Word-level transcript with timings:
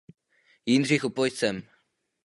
Jindřichu, 0.71 1.09
pojď 1.15 1.33
sem! 1.33 1.55